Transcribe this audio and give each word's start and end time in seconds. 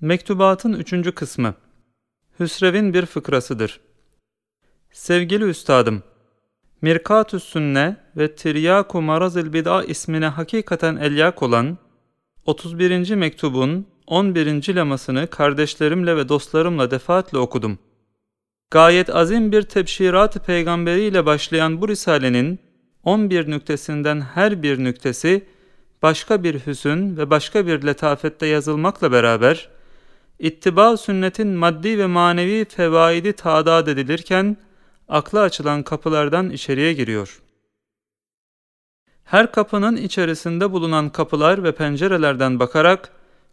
Mektubatın 0.00 0.72
üçüncü 0.72 1.12
kısmı 1.12 1.54
Hüsrev'in 2.40 2.94
bir 2.94 3.06
fıkrasıdır. 3.06 3.80
Sevgili 4.92 5.44
üstadım, 5.44 6.02
Mirkatüs 6.82 7.44
Sünne 7.44 7.96
ve 8.16 8.34
Tiryaku 8.34 9.02
Marazil 9.02 9.52
Bid'a 9.52 9.84
ismine 9.84 10.26
hakikaten 10.26 10.96
elyak 10.96 11.42
olan 11.42 11.78
31. 12.46 13.14
mektubun 13.14 13.86
11. 14.06 14.74
lamasını 14.74 15.26
kardeşlerimle 15.26 16.16
ve 16.16 16.28
dostlarımla 16.28 16.90
defaatle 16.90 17.38
okudum. 17.38 17.78
Gayet 18.70 19.14
azim 19.14 19.52
bir 19.52 19.62
tebşirat-ı 19.62 20.40
peygamberiyle 20.40 21.26
başlayan 21.26 21.80
bu 21.80 21.88
risalenin 21.88 22.58
11 23.04 23.50
nüktesinden 23.50 24.20
her 24.20 24.62
bir 24.62 24.84
nüktesi 24.84 25.46
başka 26.02 26.42
bir 26.42 26.66
hüsün 26.66 27.16
ve 27.16 27.30
başka 27.30 27.66
bir 27.66 27.86
letafette 27.86 28.46
yazılmakla 28.46 29.12
beraber 29.12 29.75
ittiba 30.38 30.96
sünnetin 30.96 31.48
maddi 31.48 31.98
ve 31.98 32.06
manevi 32.06 32.64
fevaidi 32.64 33.32
tadat 33.32 33.88
edilirken 33.88 34.56
akla 35.08 35.40
açılan 35.40 35.82
kapılardan 35.82 36.50
içeriye 36.50 36.92
giriyor. 36.92 37.42
Her 39.24 39.52
kapının 39.52 39.96
içerisinde 39.96 40.72
bulunan 40.72 41.08
kapılar 41.10 41.64
ve 41.64 41.72
pencerelerden 41.72 42.58
bakarak 42.58 43.10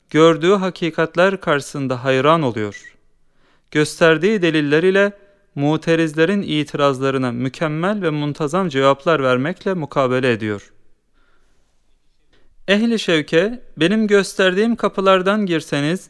gördüğü 0.09 0.53
hakikatler 0.53 1.41
karşısında 1.41 2.03
hayran 2.03 2.41
oluyor. 2.41 2.95
Gösterdiği 3.71 4.41
deliller 4.41 4.83
ile 4.83 5.11
muterizlerin 5.55 6.41
itirazlarına 6.41 7.31
mükemmel 7.31 8.01
ve 8.01 8.09
muntazam 8.09 8.69
cevaplar 8.69 9.23
vermekle 9.23 9.73
mukabele 9.73 10.31
ediyor. 10.31 10.73
Ehli 12.67 12.99
şevke, 12.99 13.63
benim 13.77 14.07
gösterdiğim 14.07 14.75
kapılardan 14.75 15.45
girseniz, 15.45 16.09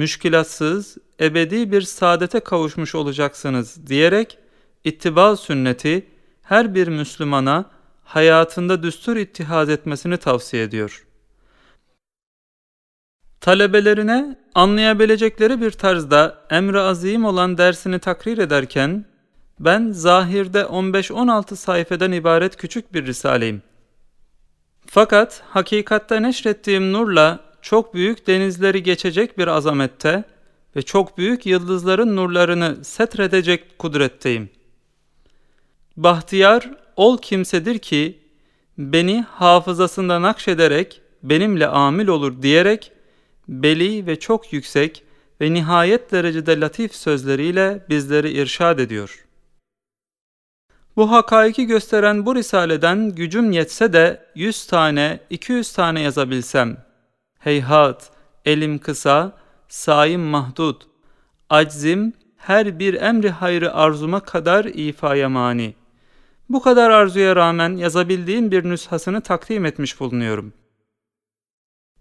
müşkilatsız, 0.00 0.98
ebedi 1.20 1.72
bir 1.72 1.82
saadete 1.82 2.40
kavuşmuş 2.40 2.94
olacaksınız 2.94 3.86
diyerek, 3.86 4.38
ittiba 4.84 5.36
sünneti 5.36 6.06
her 6.42 6.74
bir 6.74 6.88
Müslümana 6.88 7.64
hayatında 8.04 8.82
düstur 8.82 9.16
ittihaz 9.16 9.68
etmesini 9.68 10.16
tavsiye 10.16 10.62
ediyor. 10.62 11.06
Talebelerine 13.40 14.38
anlayabilecekleri 14.54 15.60
bir 15.60 15.70
tarzda 15.70 16.38
emri 16.50 16.80
azim 16.80 17.24
olan 17.24 17.58
dersini 17.58 17.98
takrir 17.98 18.38
ederken, 18.38 19.04
ben 19.58 19.92
zahirde 19.92 20.60
15-16 20.60 21.56
sayfeden 21.56 22.12
ibaret 22.12 22.56
küçük 22.56 22.94
bir 22.94 23.06
risaleyim. 23.06 23.62
Fakat 24.86 25.42
hakikatte 25.48 26.22
neşrettiğim 26.22 26.92
nurla 26.92 27.49
çok 27.62 27.94
büyük 27.94 28.26
denizleri 28.26 28.82
geçecek 28.82 29.38
bir 29.38 29.46
azamette 29.46 30.24
ve 30.76 30.82
çok 30.82 31.18
büyük 31.18 31.46
yıldızların 31.46 32.16
nurlarını 32.16 32.84
setredecek 32.84 33.78
kudretteyim. 33.78 34.50
Bahtiyar 35.96 36.70
ol 36.96 37.18
kimsedir 37.18 37.78
ki 37.78 38.18
beni 38.78 39.22
hafızasında 39.22 40.22
nakşederek 40.22 41.00
benimle 41.22 41.66
amil 41.66 42.08
olur 42.08 42.42
diyerek 42.42 42.92
beli 43.48 44.06
ve 44.06 44.18
çok 44.18 44.52
yüksek 44.52 45.02
ve 45.40 45.52
nihayet 45.52 46.12
derecede 46.12 46.60
latif 46.60 46.94
sözleriyle 46.94 47.86
bizleri 47.88 48.30
irşad 48.30 48.78
ediyor.'' 48.78 49.30
Bu 50.96 51.10
hakaiki 51.10 51.66
gösteren 51.66 52.26
bu 52.26 52.34
risaleden 52.34 53.10
gücüm 53.10 53.52
yetse 53.52 53.92
de 53.92 54.26
yüz 54.34 54.66
tane, 54.66 55.20
iki 55.30 55.52
yüz 55.52 55.72
tane 55.72 56.00
yazabilsem. 56.00 56.76
Heyhat, 57.40 58.10
elim 58.44 58.78
kısa, 58.78 59.32
sayım 59.68 60.22
mahdut, 60.22 60.86
aczim 61.50 62.12
her 62.36 62.78
bir 62.78 62.94
emri 62.94 63.30
hayrı 63.30 63.74
arzuma 63.74 64.20
kadar 64.20 64.64
ifaya 64.64 65.28
mani. 65.28 65.74
Bu 66.48 66.62
kadar 66.62 66.90
arzuya 66.90 67.36
rağmen 67.36 67.76
yazabildiğim 67.76 68.50
bir 68.50 68.64
nüshasını 68.64 69.20
takdim 69.20 69.64
etmiş 69.64 70.00
bulunuyorum. 70.00 70.52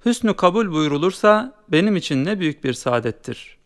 Hüsnü 0.05 0.33
kabul 0.33 0.71
buyurulursa 0.71 1.53
benim 1.69 1.95
için 1.95 2.25
ne 2.25 2.39
büyük 2.39 2.63
bir 2.63 2.73
saadettir.'' 2.73 3.59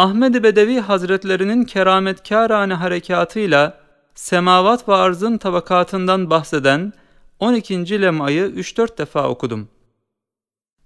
Ahmed 0.00 0.42
Bedevi 0.42 0.80
Hazretlerinin 0.80 1.64
kerametkârane 1.64 2.74
harekatıyla 2.74 3.80
semavat 4.14 4.88
ve 4.88 4.94
arzın 4.94 5.38
tabakatından 5.38 6.30
bahseden 6.30 6.92
12. 7.38 8.02
lemayı 8.02 8.46
3-4 8.46 8.98
defa 8.98 9.28
okudum. 9.28 9.68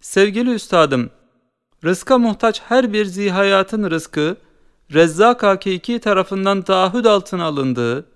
Sevgili 0.04 0.50
üstadım, 0.50 1.10
rızka 1.84 2.19
muhtaç 2.19 2.62
her 2.62 2.92
bir 2.92 3.04
zihayatın 3.04 3.91
rızkı, 3.91 4.37
Rezzak 4.92 5.42
Hakiki 5.42 5.98
tarafından 5.98 6.62
taahhüd 6.62 7.04
altına 7.04 7.44
alındığı 7.44 8.06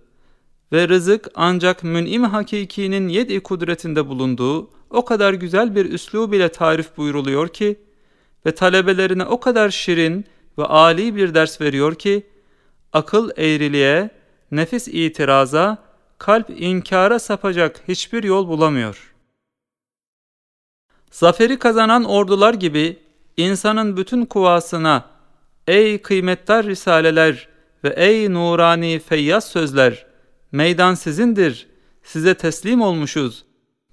ve 0.73 0.89
rızık 0.89 1.29
ancak 1.35 1.85
mün'im 1.85 2.25
hakikinin 2.25 3.09
yedi 3.09 3.41
kudretinde 3.41 4.09
bulunduğu 4.09 4.71
o 4.91 5.05
kadar 5.05 5.33
güzel 5.33 5.75
bir 5.75 5.93
üslub 5.93 6.33
ile 6.33 6.49
tarif 6.49 6.97
buyruluyor 6.97 7.49
ki 7.49 7.81
ve 8.47 8.55
talebelerine 8.55 9.25
o 9.25 9.41
kadar 9.41 9.71
şirin 9.71 10.25
ve 10.59 10.65
âli 10.65 11.17
bir 11.17 11.35
ders 11.35 11.61
veriyor 11.61 11.95
ki, 11.95 12.27
akıl 12.93 13.31
eğriliğe, 13.37 14.11
nefis 14.51 14.89
itiraza, 14.89 15.79
kalp 16.19 16.51
inkara 16.51 17.19
sapacak 17.19 17.81
hiçbir 17.89 18.23
yol 18.23 18.49
bulamıyor. 18.49 19.08
Zaferi 21.11 21.59
kazanan 21.59 22.05
ordular 22.05 22.55
gibi 22.55 22.99
insanın 23.37 23.97
bütün 23.97 24.25
kuvasına, 24.25 25.05
ey 25.67 26.03
kıymetdar 26.03 26.67
risaleler 26.67 27.49
ve 27.85 27.89
ey 27.97 28.33
nurani 28.33 28.99
feyyaz 28.99 29.45
sözler, 29.45 30.07
meydan 30.53 30.95
sizindir, 30.95 31.67
size 32.03 32.35
teslim 32.35 32.83
olmuşuz. 32.83 33.45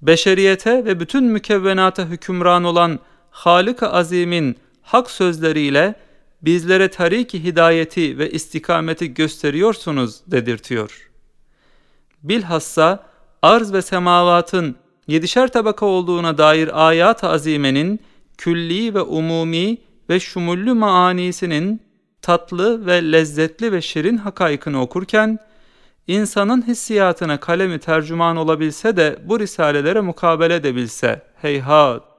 Beşeriyete 0.02 0.86
ve 0.86 1.00
bütün 1.00 1.24
mükevvenata 1.24 2.06
hükümran 2.06 2.64
olan 2.64 3.00
Halık-ı 3.30 3.90
Azim'in 3.90 4.58
hak 4.82 5.12
sözleriyle 5.12 5.96
bizlere 6.42 6.88
tariki 6.88 7.44
hidayeti 7.44 8.18
ve 8.18 8.32
istikameti 8.32 9.14
gösteriyorsunuz 9.14 10.22
dedirtiyor. 10.28 11.10
Bilhassa 12.24 13.06
arz 13.42 13.74
ve 13.74 13.82
semavatın 13.82 14.76
yedişer 15.08 15.48
tabaka 15.48 15.86
olduğuna 15.86 16.38
dair 16.38 16.88
ayat-ı 16.88 17.28
azimenin 17.28 18.00
külli 18.38 18.94
ve 18.94 19.02
umumi 19.02 19.78
ve 20.10 20.20
şumullü 20.20 20.74
maanisinin 20.74 21.82
tatlı 22.22 22.86
ve 22.86 23.12
lezzetli 23.12 23.72
ve 23.72 23.82
şirin 23.82 24.18
hakaykını 24.18 24.82
okurken, 24.82 25.40
insanın 26.08 26.68
hissiyatına 26.68 27.40
kalemi 27.40 27.80
tercüman 27.80 28.38
olabilse 28.38 28.98
de 28.98 29.20
bu 29.26 29.40
risalelere 29.40 30.02
mukabele 30.02 30.56
edebilse, 30.56 31.22
heyhat! 31.42 32.16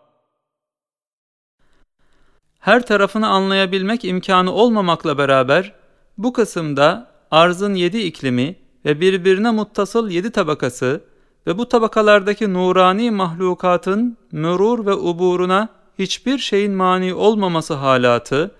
her 2.66 2.86
tarafını 2.86 3.28
anlayabilmek 3.28 4.04
imkanı 4.04 4.52
olmamakla 4.52 5.18
beraber 5.18 5.72
bu 6.18 6.32
kısımda 6.32 7.10
arzın 7.30 7.74
yedi 7.74 7.98
iklimi 7.98 8.56
ve 8.84 9.00
birbirine 9.00 9.50
muttasıl 9.50 10.10
yedi 10.10 10.30
tabakası 10.30 11.04
ve 11.46 11.58
bu 11.58 11.68
tabakalardaki 11.68 12.52
nurani 12.52 13.10
mahlukatın 13.10 14.16
mürur 14.32 14.86
ve 14.86 14.94
uburuna 14.94 15.68
hiçbir 15.98 16.38
şeyin 16.38 16.72
mani 16.72 17.14
olmaması 17.14 17.74
halatı 17.74 18.54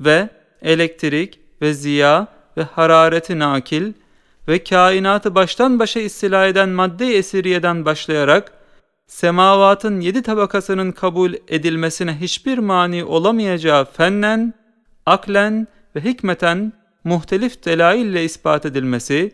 ve 0.00 0.28
elektrik 0.62 1.40
ve 1.62 1.74
ziya 1.74 2.26
ve 2.56 2.62
harareti 2.62 3.38
nakil 3.38 3.92
ve 4.48 4.64
kainatı 4.64 5.34
baştan 5.34 5.78
başa 5.78 6.00
istila 6.00 6.46
eden 6.46 6.68
madde 6.68 7.16
esiriyeden 7.16 7.84
başlayarak 7.84 8.52
semavatın 9.06 10.00
yedi 10.00 10.22
tabakasının 10.22 10.92
kabul 10.92 11.34
edilmesine 11.48 12.20
hiçbir 12.20 12.58
mani 12.58 13.04
olamayacağı 13.04 13.84
fennen, 13.84 14.54
aklen 15.06 15.66
ve 15.96 16.00
hikmeten 16.00 16.72
muhtelif 17.04 17.64
delaille 17.64 18.24
ispat 18.24 18.66
edilmesi 18.66 19.32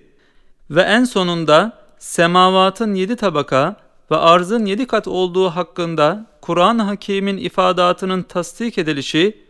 ve 0.71 0.83
en 0.83 1.05
sonunda 1.05 1.82
semavatın 2.03 2.95
yedi 2.95 3.17
tabaka 3.17 3.77
ve 4.11 4.17
arzın 4.17 4.67
yedi 4.67 4.87
kat 4.87 5.09
olduğu 5.09 5.49
hakkında 5.49 6.27
Kur'an-ı 6.41 6.83
Hakîm'in 6.83 7.37
ifadatının 7.37 8.23
tasdik 8.23 8.79
edilişi, 8.79 9.45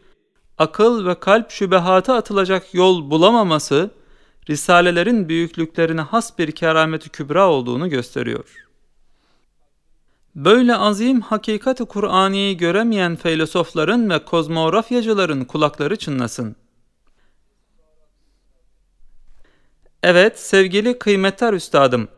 akıl 0.59 1.07
ve 1.07 1.21
kalp 1.21 1.51
şübehatı 1.51 2.13
atılacak 2.13 2.75
yol 2.75 3.11
bulamaması, 3.11 3.91
risalelerin 4.51 5.29
büyüklüklerine 5.29 6.01
has 6.01 6.39
bir 6.39 6.53
kerameti 6.53 7.09
kübra 7.09 7.49
olduğunu 7.49 7.91
gösteriyor. 7.91 8.67
Böyle 10.35 10.77
azim 10.77 11.21
hakikati 11.21 11.85
Kur'ani'yi 11.85 12.57
göremeyen 12.57 13.17
filozofların 13.17 14.11
ve 14.11 14.25
kozmografyacıların 14.25 15.45
kulakları 15.45 15.97
çınlasın. 15.97 16.57
Evet 20.03 20.41
sevgili 20.41 20.99
kıymetli 20.99 21.47
üstadım, 21.47 22.09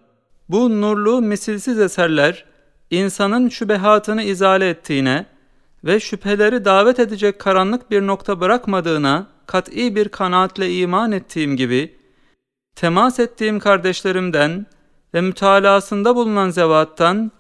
bu 0.48 0.80
nurlu 0.80 1.22
misilsiz 1.22 1.78
eserler 1.78 2.44
insanın 2.90 3.48
şübehatını 3.48 4.22
izale 4.22 4.68
ettiğine 4.68 5.26
ve 5.84 6.00
şüpheleri 6.00 6.64
davet 6.64 6.98
edecek 6.98 7.38
karanlık 7.38 7.90
bir 7.90 8.06
nokta 8.06 8.40
bırakmadığına 8.40 9.26
kat'i 9.46 9.96
bir 9.96 10.08
kanaatle 10.08 10.72
iman 10.72 11.12
ettiğim 11.12 11.56
gibi, 11.56 11.98
temas 12.76 13.18
ettiğim 13.18 13.58
kardeşlerimden 13.58 14.66
ve 15.14 15.20
mütalasında 15.20 16.16
bulunan 16.16 16.50
zevattan, 16.50 17.32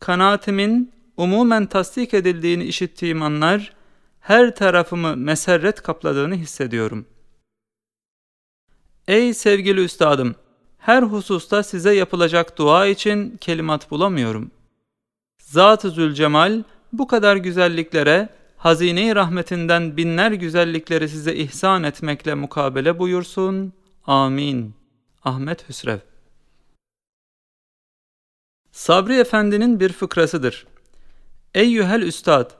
kanaatimin 0.00 0.92
umumen 1.16 1.66
tasdik 1.66 2.14
edildiğini 2.14 2.64
işittiğim 2.64 3.22
anlar, 3.22 3.72
her 4.20 4.56
tarafımı 4.56 5.16
meserret 5.16 5.82
kapladığını 5.82 6.34
hissediyorum. 6.34 7.06
Ey 9.08 9.34
sevgili 9.34 9.84
üstadım! 9.84 10.34
Her 10.86 11.02
hususta 11.02 11.62
size 11.62 11.94
yapılacak 11.94 12.58
dua 12.58 12.86
için 12.86 13.36
kelimat 13.36 13.90
bulamıyorum. 13.90 14.50
Zat-ı 15.42 15.90
Zülcemal 15.90 16.62
bu 16.92 17.06
kadar 17.06 17.36
güzelliklere, 17.36 18.28
hazine-i 18.56 19.14
rahmetinden 19.14 19.96
binler 19.96 20.32
güzellikleri 20.32 21.08
size 21.08 21.34
ihsan 21.34 21.82
etmekle 21.82 22.34
mukabele 22.34 22.98
buyursun. 22.98 23.72
Amin. 24.06 24.74
Ahmet 25.24 25.68
Hüsrev 25.68 25.98
Sabri 28.72 29.14
Efendi'nin 29.14 29.80
bir 29.80 29.92
fıkrasıdır. 29.92 30.66
Eyyühel 31.54 32.02
Üstad, 32.02 32.50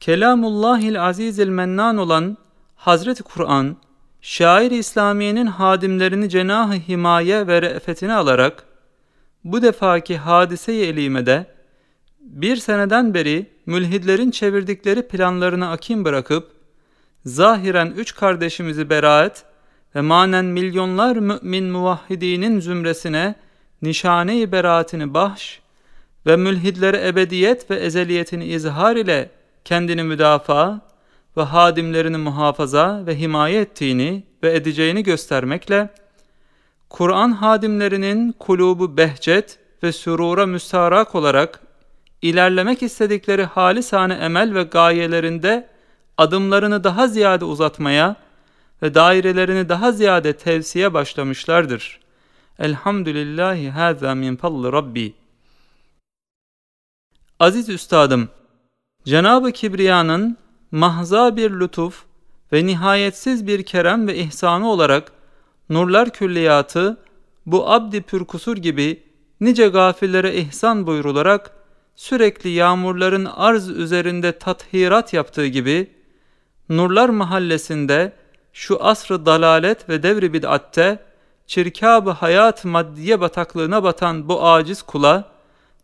Kelamullahil 0.00 1.02
Azizil 1.02 1.48
Mennan 1.48 1.96
olan 1.96 2.36
Hazreti 2.76 3.22
Kur'an, 3.22 3.76
şair 4.22 4.70
İslamiye'nin 4.70 5.46
hadimlerini 5.46 6.28
cenah-ı 6.28 6.74
himaye 6.74 7.46
ve 7.46 7.62
re'fetine 7.62 8.14
alarak, 8.14 8.64
bu 9.44 9.62
defaki 9.62 10.16
hadise-i 10.16 10.82
elimede, 10.82 11.46
bir 12.20 12.56
seneden 12.56 13.14
beri 13.14 13.46
mülhidlerin 13.66 14.30
çevirdikleri 14.30 15.08
planlarını 15.08 15.70
akim 15.70 16.04
bırakıp, 16.04 16.52
zahiren 17.24 17.92
üç 17.96 18.14
kardeşimizi 18.14 18.90
beraat 18.90 19.44
ve 19.94 20.00
manen 20.00 20.44
milyonlar 20.44 21.16
mümin 21.16 21.64
muvahhidinin 21.64 22.60
zümresine 22.60 23.34
nişane-i 23.82 24.52
beraatini 24.52 25.14
bahş 25.14 25.60
ve 26.26 26.36
mülhidlere 26.36 27.08
ebediyet 27.08 27.70
ve 27.70 27.76
ezeliyetini 27.76 28.44
izhar 28.44 28.96
ile 28.96 29.30
kendini 29.64 30.02
müdafaa 30.02 30.80
ve 31.36 31.42
hadimlerini 31.42 32.16
muhafaza 32.16 33.06
ve 33.06 33.18
himaye 33.18 33.60
ettiğini 33.60 34.22
ve 34.42 34.56
edeceğini 34.56 35.02
göstermekle, 35.02 35.88
Kur'an 36.90 37.32
hadimlerinin 37.32 38.32
kulubu 38.32 38.96
behcet 38.96 39.58
ve 39.82 39.92
sürura 39.92 40.46
müstarak 40.46 41.14
olarak 41.14 41.60
ilerlemek 42.22 42.82
istedikleri 42.82 43.44
halisane 43.44 44.14
emel 44.14 44.54
ve 44.54 44.62
gayelerinde 44.62 45.68
adımlarını 46.18 46.84
daha 46.84 47.08
ziyade 47.08 47.44
uzatmaya 47.44 48.16
ve 48.82 48.94
dairelerini 48.94 49.68
daha 49.68 49.92
ziyade 49.92 50.32
tevsiye 50.32 50.94
başlamışlardır. 50.94 52.00
Elhamdülillahi 52.58 53.70
hâzâ 53.70 54.14
min 54.14 54.36
fadli 54.36 54.72
Rabbi. 54.72 55.14
Aziz 57.38 57.68
Üstadım, 57.68 58.28
Cenab-ı 59.04 59.52
Kibriya'nın 59.52 60.36
mahza 60.72 61.36
bir 61.36 61.50
lütuf 61.50 62.04
ve 62.52 62.66
nihayetsiz 62.66 63.46
bir 63.46 63.62
kerem 63.62 64.08
ve 64.08 64.16
ihsanı 64.16 64.70
olarak 64.70 65.12
nurlar 65.70 66.10
külliyatı 66.10 66.96
bu 67.46 67.70
abdi 67.70 68.02
pürkusur 68.02 68.56
gibi 68.56 69.02
nice 69.40 69.68
gafillere 69.68 70.34
ihsan 70.34 70.86
buyrularak 70.86 71.50
sürekli 71.96 72.50
yağmurların 72.50 73.24
arz 73.24 73.68
üzerinde 73.68 74.38
tathirat 74.38 75.12
yaptığı 75.12 75.46
gibi 75.46 75.90
Nurlar 76.68 77.08
Mahallesi'nde 77.08 78.12
şu 78.52 78.84
asrı 78.84 79.26
dalalet 79.26 79.88
ve 79.88 80.02
devri 80.02 80.32
bid'atte 80.32 80.98
çirkab-ı 81.46 82.10
hayat 82.10 82.64
maddiye 82.64 83.20
bataklığına 83.20 83.82
batan 83.82 84.28
bu 84.28 84.46
aciz 84.46 84.82
kula 84.82 85.24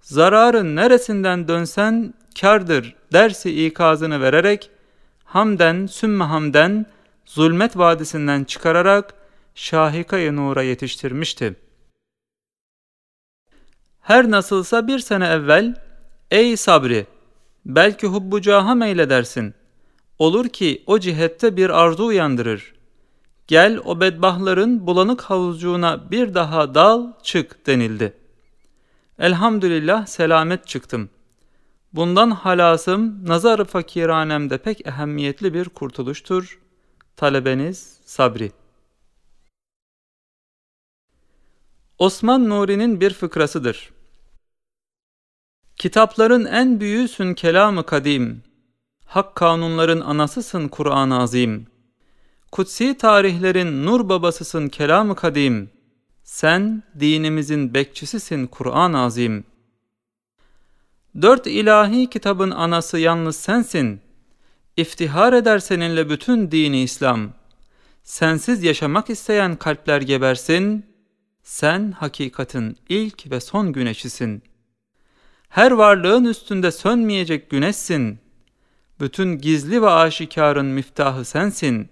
zararın 0.00 0.76
neresinden 0.76 1.48
dönsen 1.48 2.14
kardır 2.40 2.94
dersi 3.12 3.66
ikazını 3.66 4.20
vererek 4.20 4.70
hamden 5.26 5.86
sümme 5.86 6.24
hamden 6.24 6.86
zulmet 7.24 7.78
vadisinden 7.78 8.44
çıkararak 8.44 9.14
şahikayı 9.54 10.36
nura 10.36 10.62
yetiştirmişti. 10.62 11.56
Her 14.00 14.30
nasılsa 14.30 14.86
bir 14.86 14.98
sene 14.98 15.26
evvel 15.26 15.74
ey 16.30 16.56
sabri 16.56 17.06
belki 17.66 18.06
hubbu 18.06 18.40
caha 18.40 18.74
meyledersin. 18.74 19.54
Olur 20.18 20.48
ki 20.48 20.82
o 20.86 20.98
cihette 20.98 21.56
bir 21.56 21.70
arzu 21.70 22.04
uyandırır. 22.04 22.74
Gel 23.46 23.80
o 23.84 24.00
bedbahların 24.00 24.86
bulanık 24.86 25.22
havuzcuğuna 25.22 26.10
bir 26.10 26.34
daha 26.34 26.74
dal 26.74 27.12
çık 27.22 27.66
denildi. 27.66 28.12
Elhamdülillah 29.18 30.06
selamet 30.06 30.66
çıktım. 30.66 31.10
Bundan 31.96 32.30
halasım 32.30 33.28
nazar-ı 33.28 33.64
fakiranemde 33.64 34.58
pek 34.58 34.86
ehemmiyetli 34.86 35.54
bir 35.54 35.68
kurtuluştur. 35.68 36.60
Talebeniz 37.16 38.00
Sabri 38.04 38.52
Osman 41.98 42.48
Nuri'nin 42.48 43.00
bir 43.00 43.14
fıkrasıdır. 43.14 43.90
Kitapların 45.76 46.44
en 46.44 46.80
büyüğüsün 46.80 47.34
kelamı 47.34 47.86
kadim. 47.86 48.42
Hak 49.04 49.34
kanunların 49.34 50.00
anasısın 50.00 50.68
Kur'an-ı 50.68 51.20
Azim. 51.20 51.66
Kutsi 52.52 52.98
tarihlerin 52.98 53.86
nur 53.86 54.08
babasısın 54.08 54.68
kelamı 54.68 55.14
kadim. 55.16 55.70
Sen 56.24 56.82
dinimizin 57.00 57.74
bekçisisin 57.74 58.46
Kur'an-ı 58.46 59.00
Azim.'' 59.00 59.55
Dört 61.22 61.46
ilahi 61.46 62.10
kitabın 62.10 62.50
anası 62.50 62.98
yalnız 62.98 63.36
sensin. 63.36 64.00
İftihar 64.76 65.32
eder 65.32 65.58
seninle 65.58 66.10
bütün 66.10 66.50
dini 66.50 66.82
İslam. 66.82 67.32
Sensiz 68.02 68.62
yaşamak 68.62 69.10
isteyen 69.10 69.56
kalpler 69.56 70.00
gebersin. 70.00 70.86
Sen 71.42 71.92
hakikatin 71.92 72.78
ilk 72.88 73.30
ve 73.30 73.40
son 73.40 73.72
güneşisin. 73.72 74.42
Her 75.48 75.70
varlığın 75.70 76.24
üstünde 76.24 76.72
sönmeyecek 76.72 77.50
güneşsin. 77.50 78.18
Bütün 79.00 79.38
gizli 79.38 79.82
ve 79.82 79.90
aşikarın 79.90 80.66
miftahı 80.66 81.24
sensin. 81.24 81.88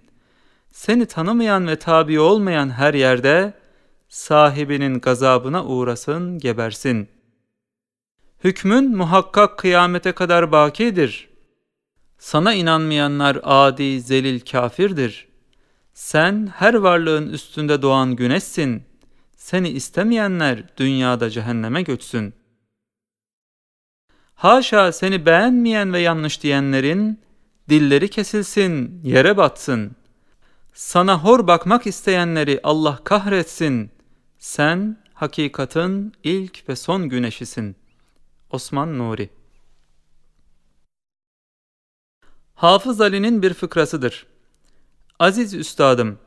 Seni 0.72 1.06
tanımayan 1.06 1.66
ve 1.66 1.76
tabi 1.76 2.20
olmayan 2.20 2.70
her 2.70 2.94
yerde 2.94 3.54
sahibinin 4.08 5.00
gazabına 5.00 5.64
uğrasın, 5.64 6.38
gebersin.'' 6.38 7.13
Hükmün 8.44 8.96
muhakkak 8.96 9.58
kıyamete 9.58 10.12
kadar 10.12 10.52
bakidir. 10.52 11.28
Sana 12.18 12.54
inanmayanlar 12.54 13.40
adi, 13.42 14.00
zelil 14.00 14.40
kafirdir. 14.40 15.28
Sen 15.94 16.52
her 16.56 16.74
varlığın 16.74 17.28
üstünde 17.28 17.82
doğan 17.82 18.16
güneşsin. 18.16 18.82
Seni 19.36 19.68
istemeyenler 19.68 20.76
dünyada 20.76 21.30
cehenneme 21.30 21.82
göçsün. 21.82 22.34
Haşa 24.34 24.92
seni 24.92 25.26
beğenmeyen 25.26 25.92
ve 25.92 26.00
yanlış 26.00 26.42
diyenlerin 26.42 27.20
dilleri 27.68 28.10
kesilsin, 28.10 29.00
yere 29.04 29.36
batsın. 29.36 29.96
Sana 30.72 31.24
hor 31.24 31.46
bakmak 31.46 31.86
isteyenleri 31.86 32.60
Allah 32.62 32.98
kahretsin. 33.04 33.90
Sen 34.38 34.96
hakikatin 35.14 36.12
ilk 36.24 36.68
ve 36.68 36.76
son 36.76 37.08
güneşisin.'' 37.08 37.83
Osman 38.54 38.98
Nuri 38.98 39.30
Hafız 42.54 43.00
Ali'nin 43.00 43.42
bir 43.42 43.54
fıkrasıdır. 43.54 44.26
Aziz 45.18 45.54
Üstadım, 45.54 46.18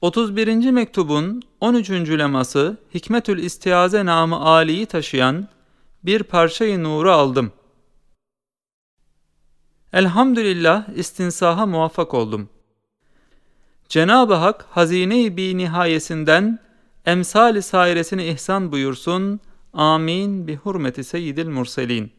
31. 0.00 0.70
mektubun 0.70 1.42
13. 1.60 1.90
leması 1.90 2.76
Hikmetül 2.94 3.38
İstiaze 3.38 4.04
namı 4.04 4.36
Ali'yi 4.36 4.86
taşıyan 4.86 5.48
bir 6.04 6.22
parçayı 6.22 6.82
nuru 6.82 7.12
aldım. 7.12 7.52
Elhamdülillah 9.92 10.88
istinsaha 10.88 11.66
muvaffak 11.66 12.14
oldum. 12.14 12.48
Cenab-ı 13.88 14.34
Hak 14.34 14.66
hazine-i 14.70 15.36
bi 15.36 15.56
nihayesinden 15.56 16.58
emsal-i 17.04 17.62
sairesini 17.62 18.24
ihsan 18.24 18.72
buyursun 18.72 19.40
Amin 19.76 20.48
bi 20.48 20.56
hurmeti 20.56 21.04
seyyidil 21.04 21.48
murselin. 21.48 22.12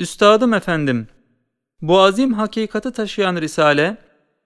Üstadım 0.00 0.54
efendim, 0.54 1.08
bu 1.82 2.00
azim 2.00 2.32
hakikati 2.32 2.92
taşıyan 2.92 3.36
risale, 3.36 3.96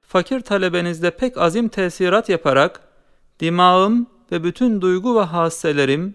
fakir 0.01 0.41
talebenizde 0.41 1.11
pek 1.11 1.39
azim 1.39 1.69
tesirat 1.69 2.29
yaparak, 2.29 2.81
dimağım 3.41 4.07
ve 4.33 4.45
bütün 4.45 4.81
duygu 4.81 5.21
ve 5.21 5.25
hasselerim, 5.25 6.15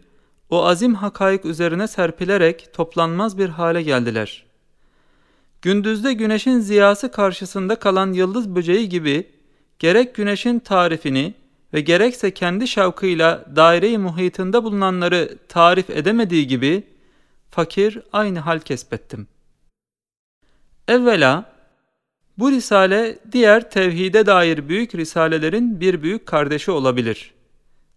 o 0.50 0.66
azim 0.66 0.96
hakaik 0.96 1.46
üzerine 1.46 1.88
serpilerek 1.88 2.74
toplanmaz 2.74 3.38
bir 3.38 3.50
hale 3.50 3.82
geldiler. 3.82 4.46
Gündüzde 5.62 6.14
güneşin 6.14 6.60
ziyası 6.60 7.12
karşısında 7.12 7.76
kalan 7.76 8.14
yıldız 8.14 8.56
böceği 8.56 8.90
gibi 8.90 9.32
gerek 9.80 10.16
güneşin 10.16 10.60
tarifini 10.60 11.43
ve 11.74 11.82
gerekse 11.82 12.32
kendi 12.32 12.68
şavkıyla 12.68 13.46
daire-i 13.56 13.98
muhitinde 13.98 14.64
bulunanları 14.64 15.38
tarif 15.50 15.90
edemediği 15.90 16.48
gibi 16.48 16.84
fakir 17.52 18.00
aynı 18.14 18.40
hal 18.40 18.60
kesbettim. 18.60 19.28
Evvela 20.88 21.54
bu 22.38 22.52
risale 22.52 23.20
diğer 23.32 23.72
tevhide 23.72 24.26
dair 24.26 24.70
büyük 24.70 24.96
risalelerin 24.96 25.80
bir 25.80 26.04
büyük 26.04 26.26
kardeşi 26.26 26.72
olabilir. 26.72 27.34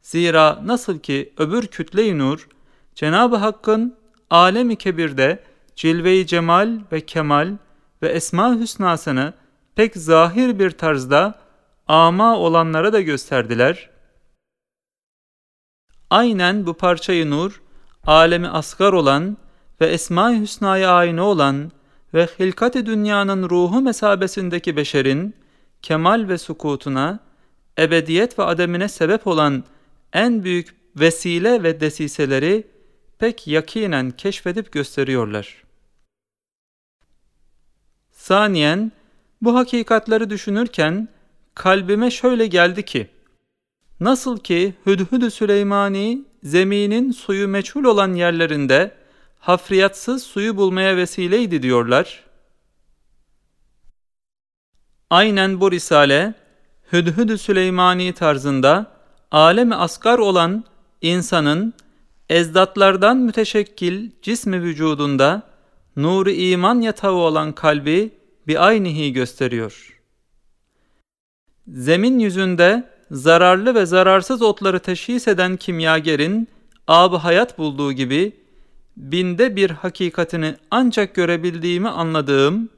Zira 0.03 0.61
nasıl 0.65 0.99
ki 0.99 1.33
öbür 1.39 1.67
kütle-i 1.67 2.19
nur 2.19 2.49
Cenab-ı 2.95 3.37
Hakk'ın 3.37 3.97
alemi 4.31 4.77
kebirde 4.77 5.43
cilve-i 5.77 6.27
cemal 6.27 6.79
ve 6.93 7.01
kemal 7.01 7.53
ve 8.03 8.09
esma 8.09 8.57
hüsnasını 8.57 9.33
pek 9.75 9.97
zahir 9.97 10.59
bir 10.59 10.71
tarzda 10.71 11.46
ama 11.87 12.39
olanlara 12.39 12.93
da 12.93 13.01
gösterdiler. 13.01 13.91
Aynen 16.11 16.67
bu 16.67 16.75
parçayı 16.75 17.31
nur, 17.31 17.63
alemi 18.07 18.49
asgar 18.49 18.93
olan 18.93 19.37
ve 19.81 19.87
Esma-i 19.87 20.41
Hüsna'ya 20.41 20.91
aynı 20.91 21.25
olan 21.25 21.73
ve 22.15 22.27
hilkat-i 22.39 22.87
dünyanın 22.87 23.51
ruhu 23.51 23.81
mesabesindeki 23.81 24.77
beşerin 24.77 25.35
kemal 25.83 26.29
ve 26.29 26.39
sukutuna, 26.39 27.19
ebediyet 27.79 28.39
ve 28.39 28.43
ademine 28.43 28.89
sebep 28.89 29.27
olan 29.27 29.65
en 30.13 30.45
büyük 30.45 30.77
vesile 30.97 31.63
ve 31.63 31.81
desiseleri 31.81 32.67
pek 33.19 33.47
yakinen 33.47 34.11
keşfedip 34.11 34.73
gösteriyorlar. 34.73 35.63
Saniyen, 38.13 38.93
bu 39.43 39.55
hakikatleri 39.55 40.31
düşünürken 40.31 41.09
kalbime 41.57 42.11
şöyle 42.11 42.47
geldi 42.47 42.83
ki, 42.85 43.09
nasıl 44.01 44.39
ki 44.39 44.75
Hüdhüd-ü 44.87 45.31
Süleymani 45.31 46.25
zeminin 46.43 47.13
suyu 47.13 47.49
meçhul 47.49 47.85
olan 47.85 48.13
yerlerinde 48.15 48.95
hafriyatsız 49.39 50.23
suyu 50.23 50.57
bulmaya 50.57 50.97
vesileydi 50.97 51.63
diyorlar. 51.63 52.25
Aynen 55.11 55.61
bu 55.61 55.73
risale 55.73 56.35
Hüdhüd-ü 56.93 57.39
Süleymani 57.39 58.13
tarzında 58.13 58.93
alemi 59.31 59.75
asgar 59.75 60.19
olan 60.19 60.65
insanın 61.01 61.75
ezdatlardan 62.29 63.17
müteşekkil 63.17 64.11
cismi 64.23 64.63
vücudunda 64.63 65.43
nuru 65.97 66.31
iman 66.31 66.81
yatağı 66.81 67.13
olan 67.13 67.53
kalbi 67.53 68.11
bir 68.47 68.67
aynihi 68.67 69.13
gösteriyor. 69.13 69.96
Zemin 71.69 72.19
yüzünde 72.19 72.89
zararlı 73.11 73.75
ve 73.75 73.87
zararsız 73.87 74.43
otları 74.43 74.79
teşhis 74.79 75.29
eden 75.29 75.57
kimyagerin 75.57 76.49
ab 76.87 77.17
hayat 77.17 77.59
bulduğu 77.59 77.93
gibi 77.93 78.33
binde 78.97 79.57
bir 79.57 79.71
hakikatini 79.71 80.55
ancak 80.71 81.15
görebildiğimi 81.15 81.89
anladığım 81.89 82.69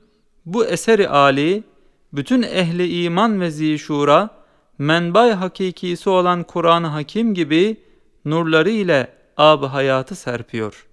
bu 0.46 0.66
eseri 0.66 1.08
ali 1.08 1.64
bütün 2.12 2.42
ehli 2.42 3.02
iman 3.02 3.40
ve 3.40 3.50
zişura 3.50 4.30
menbay 4.78 5.32
hakikisi 5.32 6.10
olan 6.10 6.42
Kur'an-ı 6.42 6.86
Hakim 6.86 7.34
gibi 7.34 7.80
nurları 8.24 8.70
ile 8.70 9.12
ab 9.36 9.66
hayatı 9.66 10.14
serpiyor. 10.14 10.86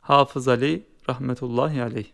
Hafız 0.00 0.48
Ali 0.48 0.86
rahmetullahi 1.08 1.82
aleyh. 1.82 2.06